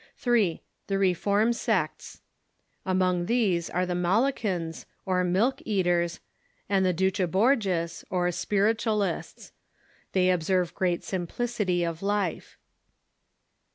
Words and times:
(3.) 0.17 0.63
The 0.87 0.97
reform 0.97 1.53
sects. 1.53 2.21
Among 2.87 3.27
these 3.27 3.69
are 3.69 3.85
the 3.85 3.93
Malakans, 3.93 4.85
or 5.05 5.23
milk 5.23 5.61
eaters, 5.63 6.19
and 6.67 6.83
the 6.83 6.91
Duchoborges, 6.91 8.03
or 8.09 8.31
spiritualists. 8.31 9.51
They 10.13 10.33
ob 10.33 10.41
serve 10.41 10.73
great 10.73 11.03
simplicity 11.03 11.83
of 11.83 12.01
life. 12.01 12.57